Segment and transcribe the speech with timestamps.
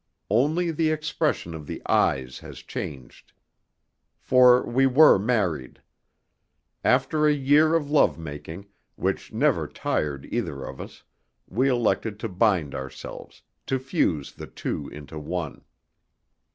[0.31, 3.33] Only the expression of the eyes has changed.
[4.19, 5.79] For we were married.
[6.83, 11.03] After a year of love making, which never tired either of us,
[11.47, 15.65] we elected to bind ourselves, to fuse the two into one.